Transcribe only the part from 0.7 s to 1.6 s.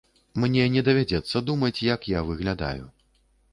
не давядзецца